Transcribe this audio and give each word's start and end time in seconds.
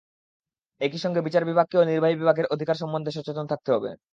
একই 0.81 0.99
সঙ্গে 0.99 1.21
বিচার 1.21 1.43
বিভাগকেও 1.45 1.87
নির্বাহী 1.89 2.15
বিভাগের 2.15 2.51
অধিকার 2.53 2.75
সম্বন্ধে 2.75 3.11
সচেতন 3.13 3.45
থাকতে 3.51 3.69
হবে। 3.75 3.89